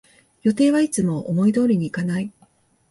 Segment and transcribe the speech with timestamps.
[0.41, 2.33] 予定はいつも思い通りにいかない